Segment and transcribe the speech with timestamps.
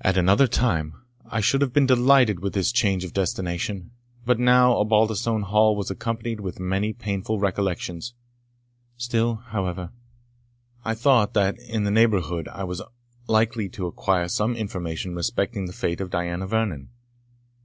[0.00, 3.92] At another time I should have been delighted with this change of destination.
[4.26, 8.12] But now Osbaldistone Hall was accompanied with many painful recollections.
[8.96, 9.92] Still, however,
[10.84, 12.82] I thought, that in that neighbourhood only I was
[13.28, 16.88] likely to acquire some information respecting the fate of Diana Vernon.